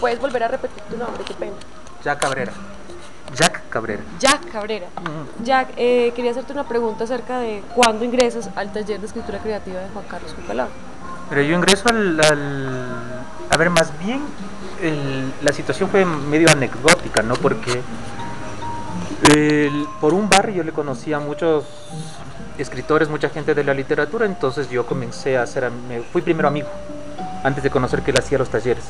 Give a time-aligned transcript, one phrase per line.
[0.00, 1.22] puedes volver a repetir tu nombre?
[1.24, 1.52] Qué pena.
[2.02, 2.52] Jack Cabrera.
[3.36, 4.02] Jack Cabrera.
[4.18, 4.86] Jack Cabrera.
[5.44, 9.78] Jack, eh, quería hacerte una pregunta acerca de cuándo ingresas al taller de escritura creativa
[9.80, 10.66] de Juan Carlos Cucalá.
[11.28, 13.20] Pero yo ingreso al, al-
[13.50, 14.20] A ver, más bien
[14.82, 17.34] el- la situación fue medio anecdótica, ¿no?
[17.34, 17.80] Porque
[19.32, 21.64] el- por un barrio yo le conocía a muchos
[22.58, 25.70] escritores, mucha gente de la literatura, entonces yo comencé a hacer...
[25.88, 26.68] me fui primero amigo,
[27.44, 28.84] antes de conocer que él hacía los talleres.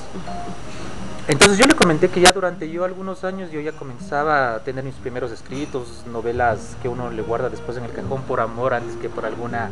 [1.31, 4.83] Entonces yo le comenté que ya durante yo algunos años yo ya comenzaba a tener
[4.83, 8.97] mis primeros escritos, novelas que uno le guarda después en el cajón por amor antes
[8.97, 9.71] que por alguna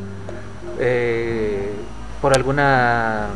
[0.78, 1.72] eh,
[2.22, 3.26] por alguna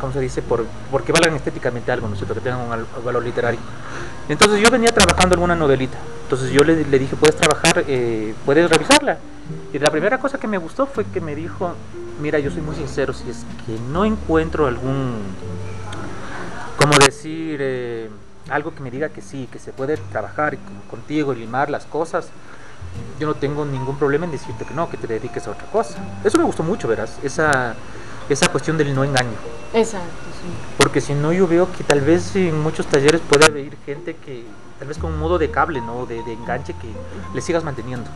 [0.00, 0.40] ¿cómo se dice?
[0.40, 2.34] por porque valgan estéticamente algo, ¿no es cierto?
[2.34, 3.60] que tengan un al- valor literario.
[4.30, 5.98] Entonces yo venía trabajando alguna novelita.
[6.22, 9.18] Entonces yo le, le dije, puedes trabajar, eh, puedes revisarla.
[9.72, 11.74] Y la primera cosa que me gustó fue que me dijo,
[12.20, 15.18] mira, yo soy muy sincero, si es que no encuentro algún
[16.86, 18.08] como decir eh,
[18.48, 20.56] algo que me diga que sí, que se puede trabajar
[20.88, 22.28] contigo y limar las cosas.
[23.18, 25.98] Yo no tengo ningún problema en decirte que no, que te dediques a otra cosa.
[26.24, 27.74] Eso me gustó mucho, verás, esa,
[28.28, 29.36] esa cuestión del no engaño.
[29.74, 30.06] Exacto,
[30.40, 30.48] sí.
[30.78, 34.44] Porque si no, yo veo que tal vez en muchos talleres puede haber gente que,
[34.78, 36.06] tal vez con un modo de cable, ¿no?
[36.06, 36.88] De, de enganche que
[37.34, 38.08] le sigas manteniendo.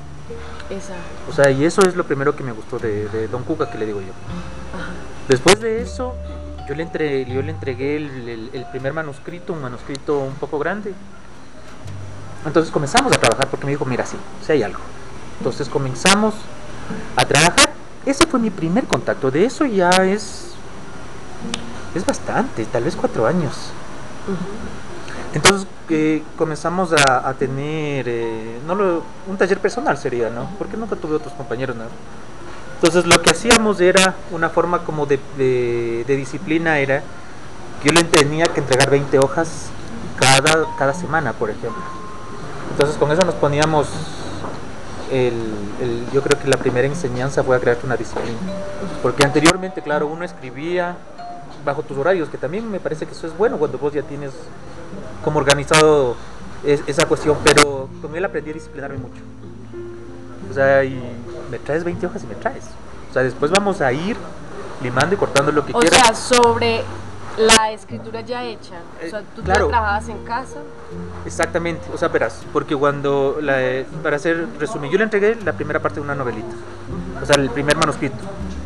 [0.71, 1.03] Exacto.
[1.29, 3.79] O sea, y eso es lo primero que me gustó de, de Don Cuca, que
[3.79, 4.13] le digo yo.
[5.29, 6.15] Después de eso,
[6.71, 10.57] yo le, entre- yo le entregué el, el- el primer manuscrito, un manuscrito un poco
[10.61, 10.95] grande.
[12.47, 14.79] Entonces comenzamos a trabajar porque me dijo, mira, sí, sí hay algo.
[15.39, 16.33] Entonces comenzamos
[17.17, 17.71] a trabajar.
[18.07, 19.33] Ese fue mi primer contacto.
[19.33, 20.53] De eso ya es,
[21.97, 23.73] es bastante, tal vez cuatro años.
[25.35, 30.49] Entonces eh, comenzamos a, a tener eh, no lo- un taller personal sería, ¿no?
[30.57, 31.83] Porque nunca tuve otros compañeros, ¿no?
[32.83, 35.19] Entonces lo que hacíamos era una forma como de,
[36.07, 37.03] disciplina era
[37.83, 39.67] que yo le tenía que entregar 20 hojas
[40.19, 41.83] cada, cada semana, por ejemplo.
[42.71, 43.87] Entonces con eso nos poníamos
[45.11, 48.39] el, yo creo que la primera enseñanza fue a crear una disciplina.
[49.03, 50.97] Porque anteriormente, claro, uno escribía
[51.67, 54.33] bajo tus horarios, que también me parece que eso es bueno cuando vos ya tienes
[55.23, 56.17] como organizado
[56.65, 59.21] es- esa cuestión, pero con él aprendí a disciplinarme mucho.
[60.51, 60.99] O sea, y
[61.51, 62.65] me traes 20 hojas y me traes.
[63.11, 64.17] O sea, después vamos a ir
[64.83, 65.99] limando y cortando lo que O quieras.
[66.01, 66.83] sea, sobre
[67.37, 68.75] la escritura ya hecha.
[69.05, 69.67] O sea, Eh, tú claro.
[69.67, 70.59] la trabajabas en casa.
[71.27, 75.53] Exactamente, o sea, verás, porque cuando, la, eh, para hacer resumen, yo le entregué la
[75.53, 76.55] primera parte de una novelita,
[77.23, 78.17] o sea, el primer manuscrito,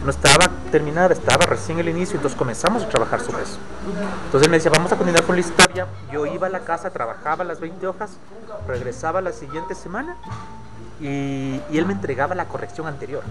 [0.05, 3.59] no estaba terminada, estaba recién el inicio, entonces comenzamos a trabajar sobre eso.
[4.27, 6.91] Entonces él me decía, vamos a continuar con la historia, yo iba a la casa,
[6.91, 8.13] trabajaba las 20 hojas,
[8.67, 10.17] regresaba la siguiente semana
[11.01, 13.23] y, y él me entregaba la corrección anterior.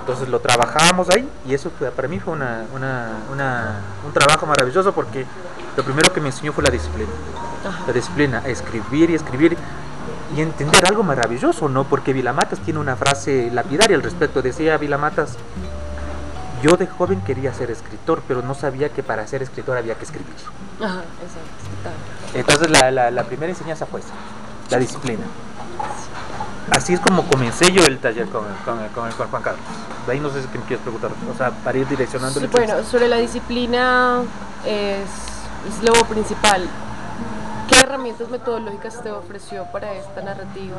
[0.00, 4.46] Entonces lo trabajábamos ahí y eso fue- para mí fue una, una- una- un trabajo
[4.46, 5.24] maravilloso porque
[5.76, 7.10] lo primero que me enseñó fue la disciplina
[7.86, 9.56] la disciplina, escribir y escribir
[10.36, 11.82] y entender algo maravilloso, ¿no?
[11.84, 14.40] Porque Vilamatas tiene una frase lapidaria al respecto.
[14.40, 15.36] Decía Vilamatas,
[16.62, 20.04] yo de joven quería ser escritor, pero no sabía que para ser escritor había que
[20.04, 20.34] escribir.
[20.80, 22.38] Ajá, exacto.
[22.38, 24.10] Entonces la, la- la primera enseñanza fue esa,
[24.70, 25.24] la disciplina.
[26.70, 29.62] Así es como comencé yo el taller con, con, con el con Juan Carlos.
[30.06, 32.82] De ahí no sé si me quieres preguntar, o sea, para ir direccionando Sí, bueno,
[32.84, 34.22] sobre la disciplina
[34.64, 35.08] es,
[35.68, 36.68] es lo principal.
[37.68, 40.76] ¿Qué herramientas metodológicas te ofreció para esta narrativa?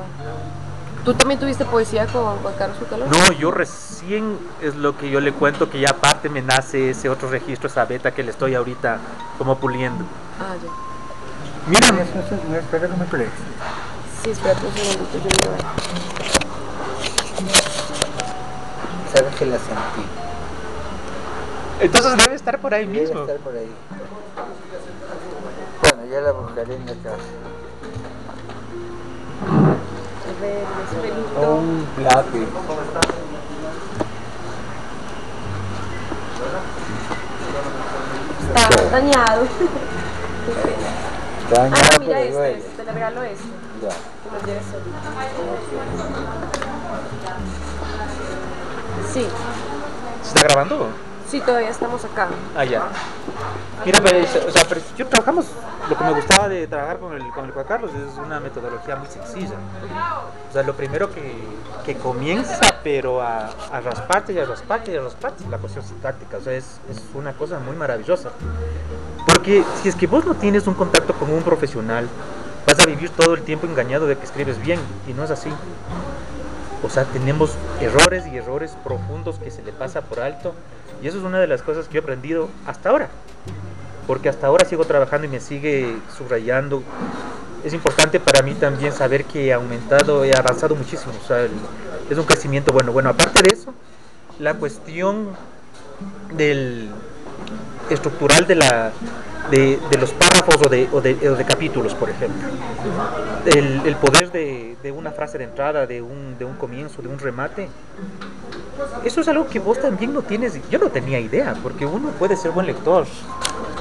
[1.06, 3.10] ¿Tú también tuviste poesía con Juan Carlos Cucalón?
[3.10, 7.08] No, yo recién es lo que yo le cuento que ya aparte me nace ese
[7.08, 9.00] otro registro, esa beta que le estoy ahorita
[9.38, 10.04] como puliendo.
[10.40, 10.70] Ah, ya.
[11.68, 12.04] Mira,
[12.60, 13.30] Espera que me pelees.
[14.28, 15.52] Sí, espérate un segundito, yo miro.
[19.14, 20.04] Sabes que la sentí.
[21.80, 23.22] entonces debe estar por ahí Debe mismo.
[23.22, 23.72] estar por ahí.
[25.82, 27.24] Bueno, ya la buscaré en la casa.
[30.28, 32.48] A ver, O un lápiz.
[38.54, 39.48] Está dañado.
[41.50, 42.58] Dañado, Ah, mira este, duele.
[42.58, 43.67] este, te le regalo este.
[43.82, 43.92] Ya.
[49.14, 49.28] Sí,
[50.24, 50.88] ¿Se está grabando?
[51.30, 52.30] sí, todavía estamos acá.
[52.56, 52.88] Ah, ya.
[53.86, 55.46] Mira, pues, o sea, pero yo trabajamos,
[55.90, 58.96] lo que me gustaba de trabajar con el, con el Juan Carlos es una metodología
[58.96, 59.56] muy sencilla.
[60.50, 61.36] O sea, lo primero que,
[61.86, 66.38] que comienza, pero a, a rasparte y a rasparte y a rasparte, la cuestión sintáctica.
[66.38, 68.30] O sea, es, es una cosa muy maravillosa.
[69.26, 72.08] Porque si es que vos no tienes un contacto con un profesional,
[72.68, 75.50] vas a vivir todo el tiempo engañado de que escribes bien, y no es así.
[76.84, 80.54] O sea, tenemos errores y errores profundos que se le pasa por alto.
[81.02, 83.10] Y eso es una de las cosas que he aprendido hasta ahora.
[84.08, 86.82] porque hasta ahora sigo trabajando y me sigue subrayando.
[87.64, 91.46] Es importante para mí también saber que he aumentado, he avanzado muchísimo, o sea,
[92.10, 92.94] es un crecimiento bueno.
[92.94, 93.74] Bueno, aparte de eso,
[94.40, 95.30] la cuestión
[96.34, 96.90] del
[97.90, 98.92] estructural de la
[99.52, 102.48] de, de los párrafos o de, o de- o de capítulos, por ejemplo.
[103.46, 107.20] El, el poder de, una frase de entrada, de un, de un comienzo, de un
[107.20, 107.68] remate.
[109.04, 110.60] Eso es algo que vos también no tienes.
[110.70, 113.06] Yo no tenía idea, porque uno puede ser buen lector,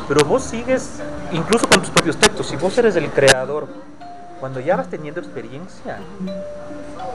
[0.09, 1.01] pero vos sigues,
[1.33, 3.67] incluso con tus propios textos, si vos eres el creador,
[4.41, 5.99] cuando ya vas teniendo experiencia,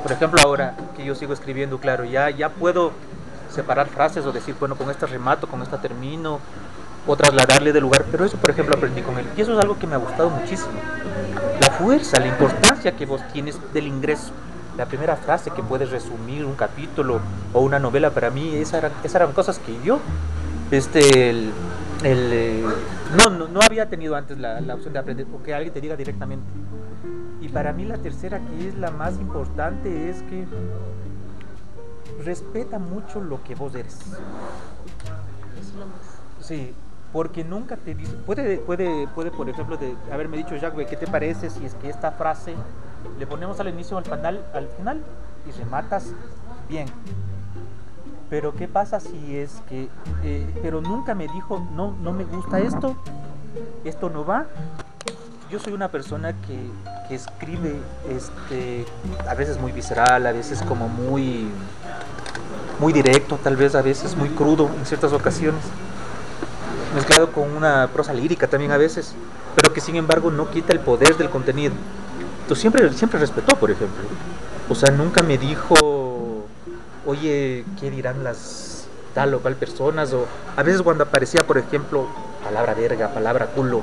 [0.04, 2.92] por ejemplo ahora que yo sigo escribiendo, claro, ya, ya puedo
[3.54, 6.40] separar frases o decir, bueno, con esta remato, con esta termino,
[7.08, 9.78] o trasladarle de lugar, pero eso por ejemplo aprendí con él, y eso es algo
[9.80, 10.74] que me ha gustado muchísimo.
[11.60, 14.32] La fuerza, la importancia que vos tienes del ingreso.
[14.78, 17.20] La primera frase que puedes resumir un capítulo
[17.54, 20.00] o una novela para mí, esas eran, esas eran cosas que yo
[20.72, 21.52] este, el,
[22.04, 22.64] el, eh,
[23.18, 25.82] no, no, no había tenido antes la, la opción de aprender, o que alguien te
[25.82, 26.46] diga directamente.
[27.42, 30.46] Y para mí la tercera, que es la más importante, es que
[32.24, 33.98] respeta mucho lo que vos eres.
[36.40, 36.74] Sí,
[37.14, 39.78] porque nunca te dice, puede, puede, puede por ejemplo,
[40.12, 42.56] haberme dicho, Jacques, ¿qué te parece si es que esta frase
[43.20, 45.02] le ponemos al inicio al final, al final
[45.48, 46.08] y rematas
[46.70, 46.88] bien?
[48.30, 49.90] Pero ¿qué pasa si es que,
[50.24, 52.96] eh, pero nunca me dijo, no, no me gusta esto,
[53.84, 54.46] esto no va?
[55.50, 56.58] Yo soy una persona que,
[57.10, 57.76] que escribe,
[58.08, 58.86] este,
[59.28, 61.50] a veces muy visceral, a veces como muy,
[62.80, 65.62] muy directo, tal vez a veces muy crudo en ciertas ocasiones
[66.94, 69.14] mezclado con una prosa lírica también a veces,
[69.56, 71.74] pero que sin embargo no quita el poder del contenido.
[72.42, 74.04] Entonces siempre, siempre respetó, por ejemplo.
[74.70, 75.76] O sea, nunca me dijo,
[77.06, 80.14] oye, ¿qué dirán las tal o cual personas?
[80.14, 82.08] O a veces cuando aparecía, por ejemplo,
[82.44, 83.82] palabra verga, palabra culo.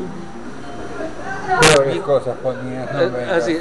[2.05, 3.59] Cosas ponías, no eh, así.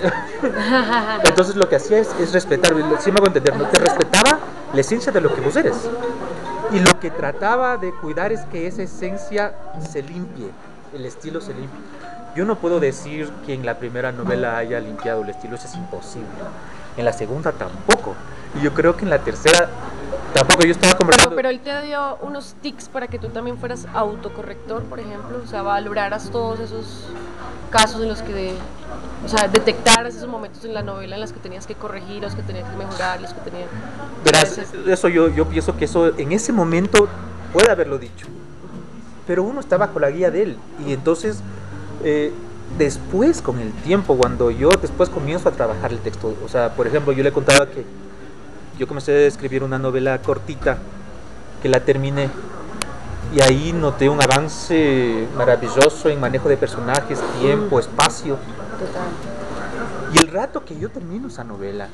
[1.23, 3.65] Entonces lo que hacía es, es respetar, si me hago entender, ¿no?
[3.65, 4.39] te respetaba
[4.73, 5.75] la esencia de lo que vos eres.
[6.71, 9.53] Y lo que trataba de cuidar es que esa esencia
[9.89, 10.49] se limpie,
[10.93, 11.79] el estilo se limpie.
[12.35, 15.75] Yo no puedo decir que en la primera novela haya limpiado el estilo, eso es
[15.75, 16.27] imposible.
[16.97, 18.15] En la segunda tampoco.
[18.55, 19.69] Y yo creo que en la tercera
[20.33, 20.63] tampoco.
[20.63, 21.35] Yo estaba conversando.
[21.35, 25.47] pero él te dio unos tics para que tú también fueras autocorrector, por ejemplo, o
[25.47, 27.05] sea, valoraras todos esos
[27.71, 28.53] casos en los que,
[29.25, 32.35] o sea, detectaras esos momentos en la novela en los que tenías que corregir, los
[32.35, 33.67] que tenías que mejorar, los que tenías...
[34.23, 37.07] Verás, eso yo, yo pienso que eso en ese momento
[37.51, 38.27] puede haberlo dicho.
[39.25, 40.57] Pero uno está bajo la guía de él.
[40.85, 41.41] Y entonces,
[42.03, 42.31] eh,
[42.77, 46.87] después con el tiempo, cuando yo después comienzo a trabajar el texto, o sea, por
[46.87, 47.85] ejemplo, yo le contaba que
[48.77, 50.77] yo comencé a escribir una novela cortita,
[51.61, 52.29] que la terminé.
[53.35, 58.37] Y ahí noté un avance maravilloso en manejo de personajes, tiempo, espacio.
[58.79, 59.09] total.
[60.13, 61.89] Y el rato que yo termino esa novela,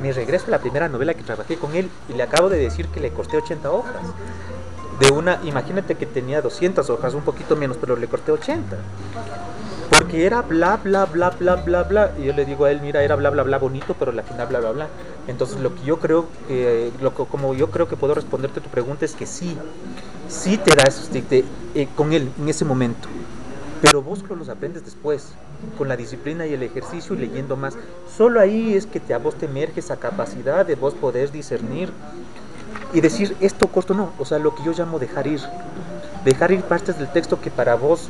[0.00, 2.88] me regreso a la primera novela que trabajé con él y le acabo de decir
[2.88, 4.02] que le corté 80 hojas.
[5.00, 8.76] De una, imagínate que tenía 200 hojas, un poquito menos, pero le corté 80.
[9.90, 12.12] Porque era bla, bla, bla, bla, bla, bla.
[12.16, 14.46] Y yo le digo a él, mira, era bla, bla, bla bonito, pero al final
[14.46, 14.88] bla, bla, bla.
[15.26, 19.04] Entonces lo que yo creo que, lo como yo creo que puedo responderte tu pregunta
[19.04, 19.56] es que sí,
[20.34, 23.08] sí te da esos eh, con él en ese momento.
[23.80, 25.32] Pero vos los aprendes después,
[25.76, 27.74] con la disciplina y el ejercicio y leyendo más.
[28.16, 31.92] Solo ahí es que te, a vos te emerge esa capacidad de vos poder discernir
[32.92, 34.12] y decir esto corto no.
[34.18, 35.40] O sea, lo que yo llamo dejar ir.
[36.24, 38.08] Dejar ir partes del texto que para vos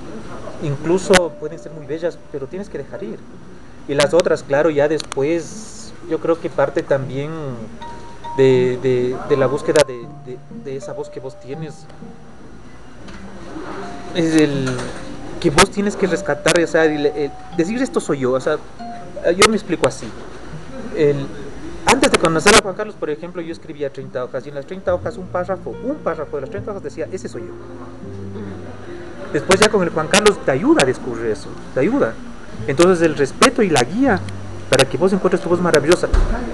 [0.62, 3.19] incluso pueden ser muy bellas, pero tienes que dejar ir.
[3.88, 7.31] Y las otras, claro, ya después yo creo que parte también
[8.37, 10.07] de, de- de la búsqueda de,
[10.64, 11.87] de- esa voz que vos tienes.
[14.14, 14.67] Es el
[15.41, 16.83] que vos tienes que rescatar, o sea,
[17.57, 18.33] decir esto soy yo.
[18.33, 18.57] O sea,
[19.37, 20.07] yo me explico así.
[21.87, 24.67] Antes de conocer a Juan Carlos, por ejemplo, yo escribía 30 hojas y en las
[24.67, 27.53] 30 hojas un párrafo, un párrafo de las 30 hojas decía, ese soy yo.
[29.33, 32.14] Después ya con el Juan Carlos te ayuda a descubrir eso, te ayuda.
[32.69, 34.21] Entonces el respeto y la guía
[34.71, 36.09] para que vos encuentres tu voz maravillosa.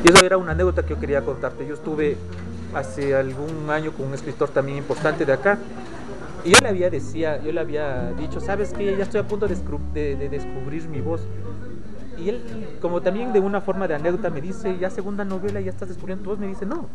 [0.05, 1.67] Y eso era una anécdota que yo quería contarte.
[1.67, 2.17] Yo estuve
[2.75, 5.59] hace algún año con un escritor también importante de acá.
[6.45, 9.47] Y yo le había decía, yo le había dicho, sabes que ya estoy a punto
[9.47, 11.21] de, de descubrir mi voz.
[12.19, 15.71] Y él, como también de una forma de anécdota, me dice, ya segunda novela, ya
[15.71, 16.39] estás descubriendo tu voz.
[16.39, 16.87] Me dice, no,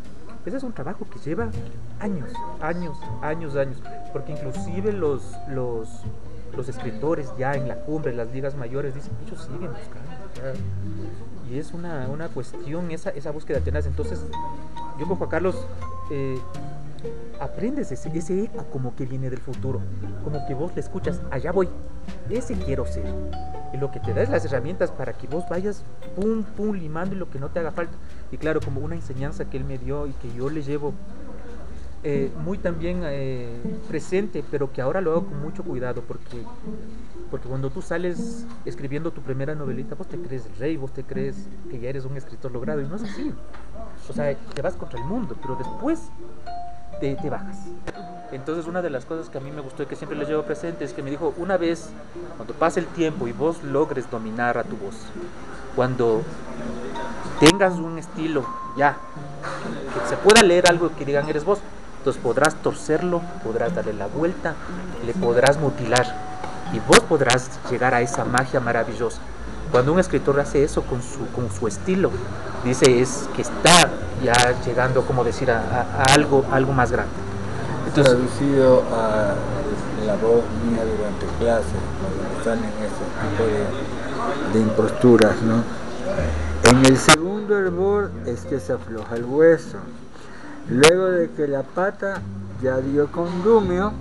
[0.44, 1.48] ese es un trabajo que lleva
[1.98, 2.30] años,
[2.60, 3.82] años, años, años.
[4.12, 5.88] Porque inclusive los, los,
[6.56, 10.10] los escritores ya en la cumbre, las ligas mayores, dicen, ellos siguen buscando.
[10.34, 11.50] ya".
[11.50, 13.86] Y es una, una cuestión, esa, esa búsqueda tenaz.
[13.86, 14.20] Entonces,
[14.98, 15.66] yo con Juan Carlos,
[16.10, 16.38] eh,
[17.40, 19.80] aprendes ese, ese eco como que viene del futuro,
[20.24, 21.68] como que vos le escuchas, allá voy,
[22.30, 23.04] ese quiero ser.
[23.72, 25.82] Y lo que te da es las herramientas para que vos vayas
[26.14, 27.92] pum, pum, limando y lo que no te haga falta.
[28.30, 30.94] Y claro, como una enseñanza que él me dio y que yo le llevo
[32.02, 33.48] eh, muy también eh,
[33.88, 36.42] presente, pero que ahora lo hago con mucho cuidado, porque,
[37.30, 41.36] porque cuando tú sales escribiendo tu primera novelita, vos te crees rey, vos te crees
[41.70, 43.32] que ya eres un escritor logrado, y no es así.
[44.08, 46.00] O sea, te vas contra el mundo, pero después
[47.00, 47.58] te, te bajas.
[48.32, 50.42] Entonces una de las cosas que a mí me gustó y que siempre les llevo
[50.42, 51.90] presente es que me dijo, una vez,
[52.36, 54.96] cuando pase el tiempo y vos logres dominar a tu voz,
[55.74, 56.22] cuando
[57.40, 58.44] tengas un estilo
[58.76, 58.96] ya,
[59.92, 61.60] que se pueda leer algo que digan eres vos,
[62.06, 64.54] entonces podrás torcerlo, podrás darle la vuelta,
[65.04, 66.06] le podrás mutilar
[66.72, 69.18] y vos podrás llegar a esa magia maravillosa.
[69.72, 72.12] Cuando un escritor hace eso con su, con su estilo,
[72.64, 73.90] dice es que está
[74.22, 77.12] ya llegando, como decir, a, algo, algo más grande.
[77.88, 79.34] Entonces, traducido a
[80.06, 81.66] la voz mía durante clases,
[82.00, 85.64] cuando están en ese tipo de, de imposturas, ¿no?
[86.70, 89.78] En el segundo hervor es que se afloja el hueso.
[90.68, 92.20] Luego de que la pata
[92.60, 93.92] ya dio condumio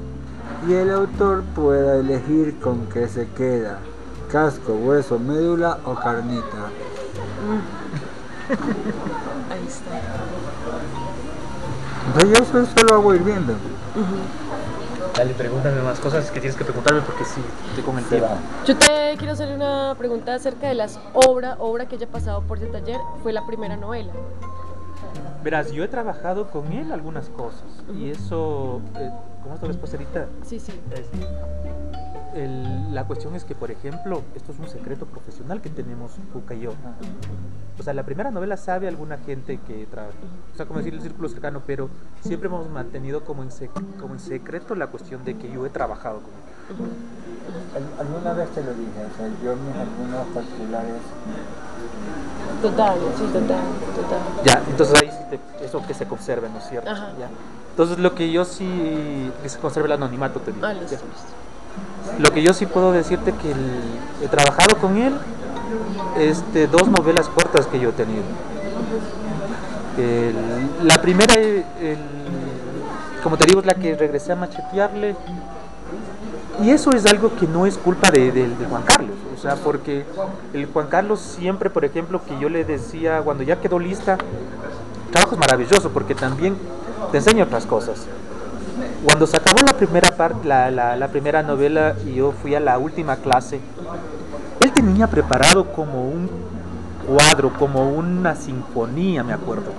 [0.67, 3.77] y el autor pueda elegir con qué se queda,
[4.31, 6.71] casco, hueso, médula o carnita.
[9.51, 10.01] Ahí está.
[12.07, 13.53] Entonces yo eso, eso lo hago ir viendo.
[15.15, 17.41] dale, pregúntame más cosas que tienes que preguntarme porque sí,
[17.83, 18.27] con tiempo.
[18.27, 18.37] va.
[18.65, 22.57] Yo te quiero hacer una pregunta acerca de las obras, obra que haya pasado por
[22.57, 24.11] ese taller, fue la primera novela.
[25.45, 27.61] Verás, yo he trabajado con él algunas cosas
[27.95, 29.11] y eso, eh,
[29.53, 30.71] esto después ahorita, Sí, sí.
[30.91, 31.05] es-
[32.33, 36.55] el- la cuestión es que, por ejemplo, esto es un secreto profesional que tenemos Juca
[36.55, 36.73] y yo.
[37.79, 40.15] O sea, la primera novela sabe alguna gente que trabaja,
[40.51, 41.89] o sea, como decir el círculo cercano, pero
[42.21, 45.69] siempre hemos mantenido como en, sec- como en secreto la cuestión de que yo he
[45.69, 46.54] trabajado con él.
[46.69, 50.93] Al- Alguna vez te lo dije, o sea, yo mis alumnos particulares
[52.61, 53.59] Total, sí, total,
[53.95, 54.19] total.
[54.43, 56.89] Ya, entonces ahí sí te- eso que se conserve, ¿no es cierto?
[56.89, 57.09] Ajá.
[57.19, 57.27] Ya.
[57.71, 60.65] Entonces lo que yo sí, que se conserve el anonimato, te digo.
[60.65, 60.79] Ah, ya.
[60.81, 62.19] listo, listo.
[62.19, 65.13] Lo que yo sí puedo decirte que el- he trabajado con él,
[66.17, 68.23] este, dos novelas cortas que yo he tenido.
[69.97, 71.63] El- la primera, el-
[73.23, 75.15] como te digo, es la que regresé a machetearle.
[76.63, 78.31] Y eso es algo que no es culpa de,
[78.69, 80.05] Juan Carlos, o sea, porque
[80.53, 84.17] el Juan Carlos siempre, por ejemplo, que yo le decía, cuando ya quedó lista,
[85.11, 86.55] trabajo es maravilloso porque también
[87.11, 88.05] te enseña otras cosas.
[89.03, 92.59] Cuando se acabó la primera parte, la, la- la primera novela y yo fui a
[92.59, 93.59] la última clase,
[94.61, 96.29] él tenía preparado como un
[97.05, 99.71] cuadro, como una sinfonía, me acuerdo,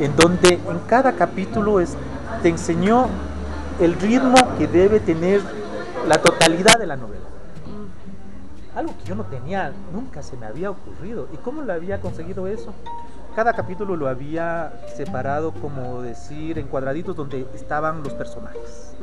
[0.00, 1.94] en donde en cada capítulo es,
[2.42, 3.06] te enseñó
[3.80, 5.40] el ritmo que debe tener
[6.06, 7.24] la totalidad de la novela.
[8.74, 11.28] Algo que yo no tenía, nunca se me había ocurrido.
[11.32, 12.74] ¿Y cómo lo había conseguido eso?
[13.36, 18.94] Cada capítulo lo había separado, como decir, en cuadraditos donde estaban los personajes.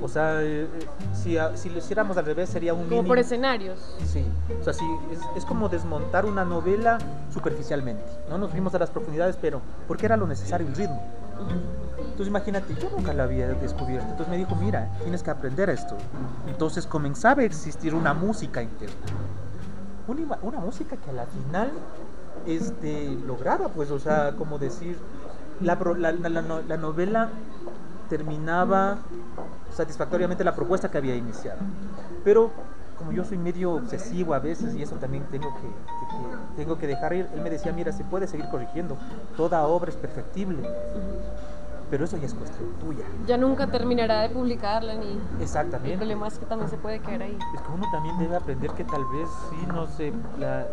[0.00, 0.68] O sea, eh, eh,
[1.12, 3.96] si, si lo hiciéramos al revés sería un Como por escenarios.
[4.06, 4.24] Sí,
[4.60, 6.98] o sea, sí, es, es como desmontar una novela
[7.32, 8.04] superficialmente.
[8.28, 11.02] No nos fuimos a las profundidades, pero porque era lo necesario el ritmo.
[12.18, 14.08] Entonces imagínate, yo nunca lo había descubierto.
[14.10, 15.94] Entonces me dijo, mira, tienes que aprender esto.
[16.48, 18.96] Entonces comenzaba a existir una música interna.
[20.42, 21.70] Una, música que a la final
[22.44, 24.96] este, lograba, pues, o sea, como decir,
[25.60, 27.28] la, la- la- la la novela
[28.08, 28.98] terminaba
[29.72, 31.60] satisfactoriamente la propuesta que había iniciado.
[32.24, 32.50] Pero
[32.98, 37.12] como yo soy medio obsesivo a veces y eso también tengo que- tengo que dejar
[37.12, 38.96] ir, él me decía, mira, se puede seguir corrigiendo,
[39.36, 40.68] toda obra es perfectible,
[41.90, 43.04] pero eso ya es cuestión tuya.
[43.26, 45.12] Ya nunca terminará de publicarla ni...
[45.12, 45.96] El Exactamente.
[45.96, 47.38] problema es que también se puede quedar ahí.
[47.54, 50.66] Es que uno también debe aprender que tal vez, sí, no sé, la,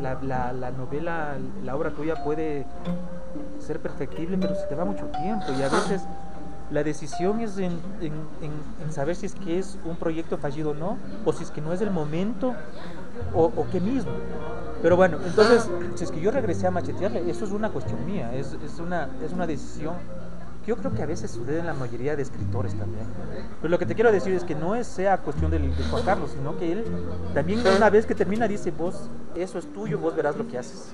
[0.00, 2.64] la, la- la novela, la obra tuya puede
[3.60, 6.02] ser perfectible, pero se te va mucho tiempo y a veces
[6.70, 10.70] la decisión es en, en- en- en saber si es que es un proyecto fallido
[10.70, 12.54] o no, o si es que no es el momento,
[13.34, 14.10] o, o qué mismo.
[14.80, 18.34] Pero bueno, entonces, si es que yo regresé a machetearle, eso es una cuestión mía,
[18.34, 19.94] es, es, una, es una decisión
[20.66, 23.04] yo creo que a veces sucede en la mayoría de escritores también.
[23.60, 26.02] Pero lo que te quiero decir es que no es sea cuestión del, de Juan
[26.04, 26.84] Carlos, sino que él
[27.34, 30.88] también una vez que termina dice, vos, eso es tuyo, vos verás lo que haces.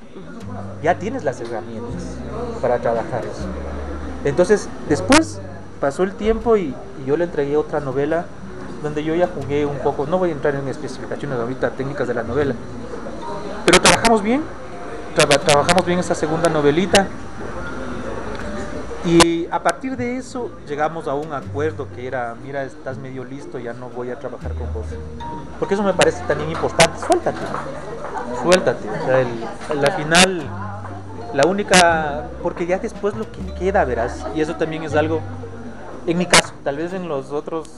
[0.83, 2.03] Ya tienes las herramientas
[2.63, 3.47] para trabajar eso.
[4.25, 5.41] Entonces, después
[5.81, 8.25] pasó el tiempo y, y yo le entregué otra novela
[8.83, 12.15] donde yo ya jugué un poco, no voy a entrar en especificaciones ahorita técnicas de
[12.15, 12.55] la novela,
[13.67, 14.43] pero trabajamos bien,
[15.17, 17.07] traba- trabajamos bien esa segunda novelita
[19.05, 23.59] Y a partir de eso llegamos a un acuerdo que era, mira, estás medio listo,
[23.59, 24.87] ya no voy a trabajar con vos.
[25.59, 27.39] Porque eso me parece también importante, suéltate,
[28.43, 28.89] suéltate.
[28.89, 30.43] O sea, el, la final,
[31.33, 35.21] la única, porque ya después lo que queda, verás, y eso también es algo,
[36.07, 37.69] en mi caso, tal vez en los otros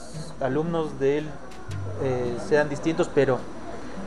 [0.41, 1.27] alumnos de él
[2.03, 3.39] eh, sean distintos, pero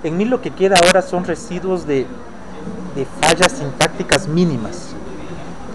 [0.04, 2.08] en mí lo que queda ahora son residuos de,
[2.96, 4.96] de fallas sintácticas mínimas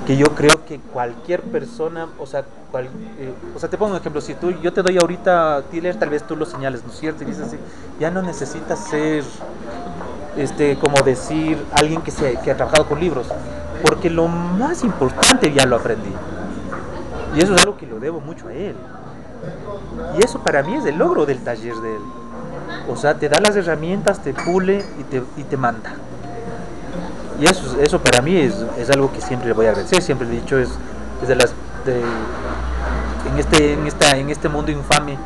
[0.09, 4.23] que yo creo que cualquier persona, o sea, eh, o sea, te pongo un ejemplo,
[4.23, 7.25] si tú, yo te doy ahorita Tiller, tal vez tú lo señales, ¿no es cierto?
[7.25, 7.59] Y dices así,
[8.01, 9.23] ya no necesitas ser,
[10.35, 13.27] este, como decir, alguien que, se, que ha trabajado con libros,
[13.83, 16.15] porque lo más importante ya lo aprendí.
[17.37, 18.77] Y eso es algo que lo debo mucho a él.
[20.19, 22.03] Y eso para mí es el logro del taller de él.
[22.89, 25.97] O sea, te da las herramientas, te pule y te, y te manda.
[27.41, 30.27] Y eso, eso para mí es, es algo que siempre le voy a agradecer, siempre
[30.27, 30.71] he dicho, es,
[31.23, 31.55] es de las...
[31.85, 35.17] De, en, este, en, esta, en este mundo infame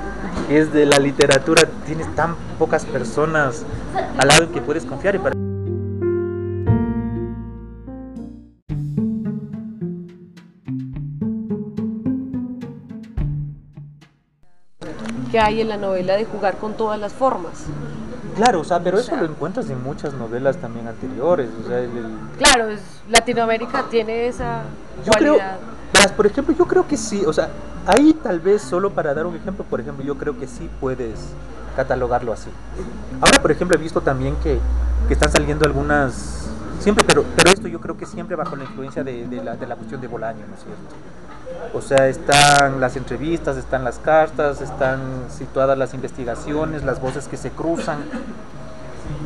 [0.48, 3.64] que es de la literatura, tienes tan pocas personas
[4.18, 5.34] al lado que puedes confiar y para
[15.30, 17.64] que hay en la novela de jugar con todas las formas.
[18.36, 21.50] Claro, o sea, pero eso lo encuentras en muchas novelas también anteriores.
[21.62, 22.06] O sea, el, el...
[22.38, 24.62] Claro, es, Latinoamérica tiene esa
[25.04, 25.58] Yo creo, cualidad.
[25.92, 27.50] verás, por ejemplo, yo creo que sí, o sea,
[27.86, 31.18] ahí tal vez solo para dar un ejemplo, por ejemplo, yo creo que sí puedes
[31.76, 32.50] catalogarlo así.
[33.20, 34.58] Ahora, por ejemplo, he visto también que,
[35.08, 36.48] que están saliendo algunas,
[36.80, 39.66] siempre, pero, pero esto yo creo que siempre bajo la influencia de, de la, de
[39.66, 40.82] la cuestión de Bolaño, ¿no es cierto?
[41.74, 47.36] O sea, están las entrevistas, están las cartas, están situadas las investigaciones, las voces que
[47.36, 47.98] se cruzan.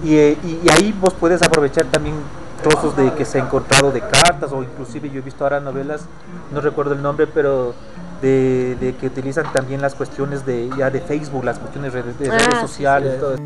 [0.04, 2.14] Y, eh, y- y ahí vos puedes aprovechar también
[2.62, 6.06] trozos de que se ha encontrado de cartas o inclusive yo he visto ahora novelas,
[6.52, 7.74] no recuerdo el nombre, pero
[8.22, 12.18] de, de que utilizan también las cuestiones de ya de Facebook, las cuestiones de redes,
[12.18, 13.20] de redes Ah, sociales, sí.
[13.20, 13.42] todo eso.